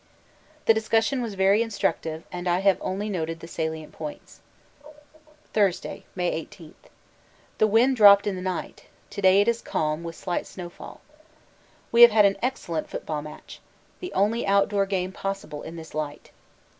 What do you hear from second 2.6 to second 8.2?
have only noted the salient points. Thursday, May 18. The wind